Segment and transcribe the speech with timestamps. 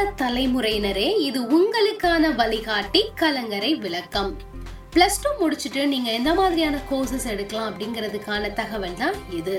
[0.00, 4.30] எதிர்கால தலைமுறையினரே இது உங்களுக்கான வழிகாட்டி கலங்கரை விளக்கம்.
[4.94, 9.56] பிளஸ் டூ முடிச்சுட்டு நீங்க எந்த மாதிரியான கோர்சஸ் எடுக்கலாம் அப்படிங்கிறதுக்கான தகவல் தான் இது.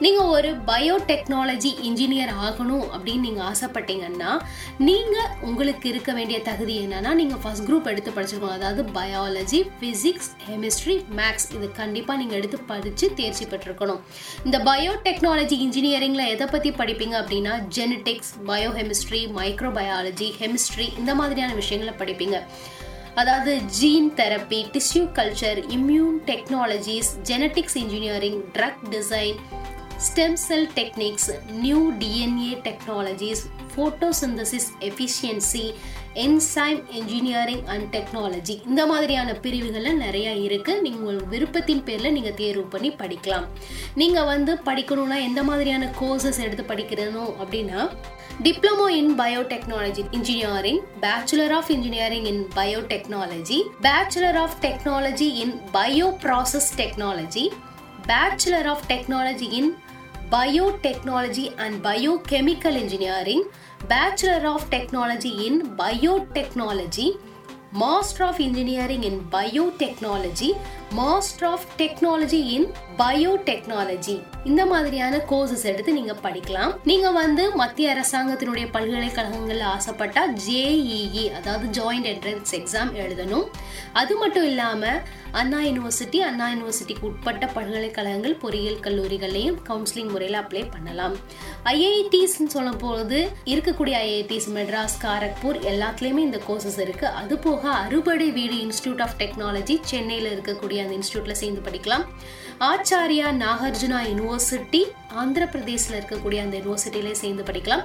[0.00, 4.32] நீங்கள் ஒரு பயோடெக்னாலஜி இன்ஜினியர் ஆகணும் அப்படின்னு நீங்கள் ஆசைப்பட்டீங்கன்னா
[4.78, 10.96] நீங்கள் உங்களுக்கு இருக்க வேண்டிய தகுதி என்னென்னா நீங்கள் ஃபர்ஸ்ட் குரூப் எடுத்து படிச்சிருக்கோம் அதாவது பயாலஜி ஃபிசிக்ஸ் கெமிஸ்ட்ரி
[11.20, 14.00] மேக்ஸ் இது கண்டிப்பாக நீங்கள் எடுத்து படித்து தேர்ச்சி பெற்றிருக்கணும்.
[14.44, 22.38] இந்த பயோடெக்னாலஜி இன்ஜினியரிங்கில் எதை பற்றி படிப்பீங்க அப்படின்னா ஜெனட்டிக்ஸ் பயோகெமிஸ்ட்ரி மைக்ரோபயாலஜி கெமிஸ்ட்ரி இந்த மாதிரியான விஷயங்களை படிப்பீங்க.
[23.14, 29.38] அதாவது gene therapy tissue culture immune technologies genetics engineering drug design
[30.06, 33.42] stem cell techniques new DNA technologies
[33.74, 35.62] photosynthesis efficiency
[36.14, 42.62] enzyme engineering and technology இந்த மாதிரியான பிரிவுகளில் நிறைய இருக்குது நீங்கள் உங்கள் விருப்பத்தின் பேரில் நீங்கள் தேர்வு
[42.62, 43.46] பண்ணி படிக்கலாம்.
[43.94, 47.80] நீங்கள் வந்து படிக்கணும்னா எந்த மாதிரியான கோர்சஸ் எடுத்து படிக்கணும் அப்படின்னா
[48.42, 56.70] diploma in biotechnology engineering bachelor of engineering in biotechnology bachelor of technology in bio process
[56.76, 57.44] technology
[58.06, 59.70] bachelor of technology in
[60.30, 63.44] biotechnology and biochemical engineering
[63.88, 67.16] bachelor of technology in biotechnology
[67.72, 70.56] master of engineering in biotechnology
[70.94, 76.76] master of technology in biotechnology இந்த மாதிரியான courses எடுத்து நீங்க படிக்கலாம்.
[76.84, 83.46] நீங்க வந்து மத்திய அரசாங்கத்தினுடைய பல்கலைக்கழகங்கள்ல ஆசைப்பட்டா ஜேஇஇ அதாவது ஜாயிண்ட் என்ட்ரன்ஸ் எக்ஸாம் எழுதணும்.
[83.92, 84.86] அது மட்டும் இல்லாம
[85.32, 91.16] அண்ணா யூனிவர்சிட்டி அண்ணா யூனிவர்சிட்டிக்கு உட்பட்ட பல்கலைக்கழகங்கள் பொறியியல் கல்லூரிகள்லையும் கவுன்சிலிங் முறையில் அப்ளை பண்ணலாம்.
[91.64, 97.06] ஐஐடிஸ்ன்னு சொல்லும் போது இருக்கக்கூடிய ஐஐடிஸ் மெட்ராஸ் காரக்பூர் எல்லாத்துலேயுமே இந்த கோர்சஸ் இருக்கு.
[97.06, 102.06] அது போக அறுபடை வீடு இன்ஸ்டியூட் ஆஃப் டெக்னாலஜி சென்னையில் இருக்கக்கூடிய அந்த இன்ஸ்டியூட்டில் சேர்ந்து படிக்கலாம்.
[102.70, 104.80] ஆச்சாரியா நாகார்ஜுனா யூனிவர்சிட்டி
[105.20, 107.82] ஆந்திர பிரதேசில் இருக்கக்கூடிய அந்த யூனிவர்சிட்டியிலே சேர்ந்து படிக்கலாம்.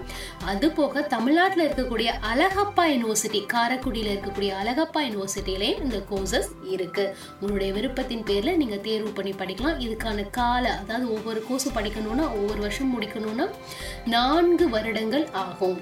[0.52, 8.26] அது போக தமிழ்நாட்டில் இருக்கக்கூடிய அழகப்பா யூனிவர்சிட்டி காரைக்குடியில் இருக்கக்கூடிய அழகப்பா யூனிவர்சிட்டியிலே இந்த கோர்சஸ் இருக்குது உங்களுடைய விருப்பத்தின்
[8.32, 9.80] பேரில் நீங்கள் தேர்வு பண்ணி படிக்கலாம்.
[9.86, 13.48] இதுக்கான கால அதாவது ஒவ்வொரு கோர்ஸ் படிக்கணும்னா ஒவ்வொரு வருஷம் முடிக்கணும்னா
[14.16, 15.80] நான்கு வருடங்கள் ஆகும்.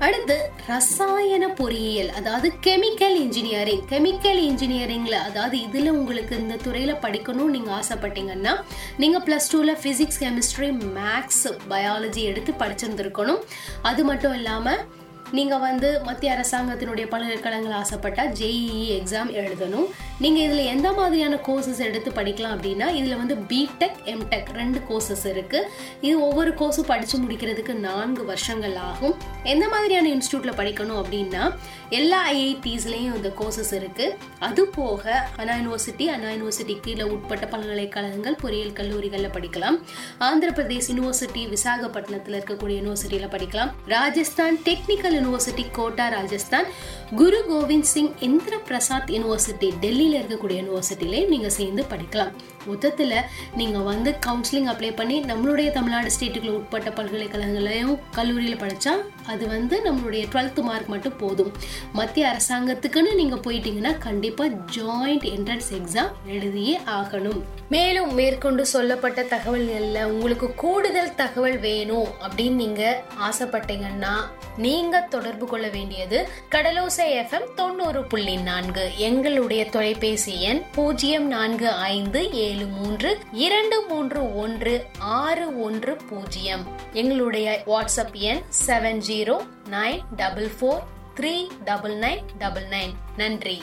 [0.00, 7.70] அடுத்து ரசாயன பொறியியல் அதாவது கெமிக்கல் இன்ஜினியரிங் கெமிக்கல் இன்ஜினியரிங்ல அதாவது இதுல உங்களுக்கு இந்த துறையில படிக்கணும்னு நீங்க
[7.80, 8.54] ஆசைப்பட்டீங்கன்னா
[8.96, 13.42] நீங்க பிளஸ் டூல பிசிக்ஸ் கெமிஸ்ட்ரி மேக்ஸ் பயாலஜி எடுத்து படிச்சிருந்துருக்கணும்.
[13.82, 14.84] அது மட்டும் இல்லாமல்
[15.32, 19.88] நீங்கள் வந்து மத்திய அரசாங்கத்தினுடைய பல்கலைக்கழகங்கள் ஆசைப்பட்டால் ஜேஇஇ எக்ஸாம் எழுதணும்.
[20.18, 25.68] நீங்கள் இதில் எந்த மாதிரியான கோர்சஸ் எடுத்து படிக்கலாம் அப்படின்னா இதில் வந்து பிடெக் எம்டெக் ரெண்டு கோர்சஸ் இருக்குது
[26.00, 29.14] இது ஒவ்வொரு கோர்ஸும் படித்து முடிக்கிறதுக்கு நான்கு வருஷங்கள் ஆகும்.
[29.42, 31.54] எந்த மாதிரியான இன்ஸ்டியூட்டில் படிக்கணும் அப்படின்னா
[31.90, 38.72] எல்லா ஐஐடிஸ்லேயும் இந்த கோர்சஸ் இருக்குது அது போக அண்ணா யூனிவர்சிட்டி அண்ணா யூனிவர்சிட்டி கீழே உட்பட்ட பல்கலைக்கழகங்கள் பொறியியல்
[38.72, 39.78] கல்லூரிகளில் படிக்கலாம்.
[40.18, 43.72] ஆந்திர பிரதேஷ் யூனிவர்சிட்டி விசாகப்பட்டினத்தில் இருக்கக்கூடிய யூனிவர்சிட்டியில் படிக்கலாம்.
[43.86, 46.68] Rajasthan technical university Kota Rajasthan
[47.16, 48.12] Guru Gobind Singh
[48.58, 52.32] Indraprastha university டெல்லியில் இருக்கக்கூடிய யூனிவர்சிட்டிலையும் நீங்கள் சேர்ந்து படிக்கலாம்.
[52.66, 53.14] மொத்தத்தில்
[53.56, 58.94] நீங்கள் வந்து கவுன்சிலிங் அப்ளை பண்ணி நம்மளுடைய தமிழ்நாடு ஸ்டேட்டுக்குள்ள உட்பட்ட பல்கலைக்கழகங்களையும் கல்லூரியில் படித்தா
[59.26, 61.52] அது வந்து நம்மளுடைய டுவெல்த் மார்க் மட்டும் போதும்.
[61.92, 67.40] மத்திய அரசாங்கத்துக்குன்னு நீங்கள் போயிட்டீங்கன்னா கண்டிப்பாக ஜாயிண்ட் என்ட்ரன்ஸ் எக்ஸாம் எழுதியே ஆகணும்.
[67.68, 74.14] மேலும் மேற்கொண்டு சொல்லப்பட்ட தகவல்களில் உங்களுக்கு கூடுதல் தகவல் வேணும் அப்படின்னு நீங்கள் ஆசைப்பட்டீங்கன்னா
[74.58, 78.90] நீங்கள் தொடர்பு கொள்ள வேண்டியது கடலோசை எஃப்எம் தொண்ணூறு புள்ளி நான்கு.
[78.96, 87.62] எங்களுடைய தொலைபேசி எண் பூஜ்ஜியம் நான்கு ஐந்து ஏழு மூன்று இரண்டு மூன்று ஒன்று ஆறு ஒன்று பூஜ்ஜியம் எங்களுடைய
[87.66, 89.36] வாட்ஸ்அப் எண் seven zero
[89.70, 90.82] nine double four
[91.20, 92.94] three double nine double nine.
[93.16, 93.62] நன்றி.